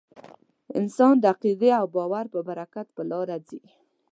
[0.79, 3.61] انسان د عقیدې او باور په برکت په لاره ځي.